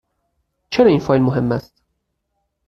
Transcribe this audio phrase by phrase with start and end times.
[0.69, 1.83] چرا این فایل مهم است؟